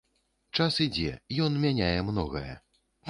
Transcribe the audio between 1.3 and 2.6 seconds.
ён мяняе многае.